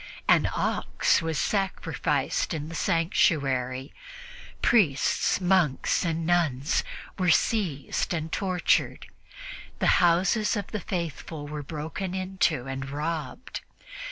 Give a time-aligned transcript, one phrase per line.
[0.27, 3.93] An ox was sacrificed in the sanctuary;
[4.63, 6.83] priests, monks and nuns
[7.19, 9.05] were seized and tortured;
[9.77, 13.61] the houses of the faithful were broken into and robbed.